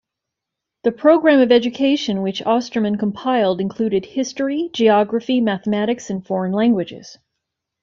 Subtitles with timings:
[0.81, 7.19] The program of education which Ostermann compiled included history, geography, mathematics, and foreign languages.